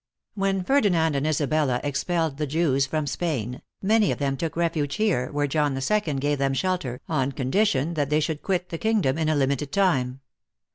[0.33, 4.95] "When Fer dinand arid Isabella expelled the Jews from Spain, many of them took refuge
[4.95, 6.13] here, where John II.
[6.15, 10.21] gave them shelter, on condition that they should quit the kingdom in a limited time.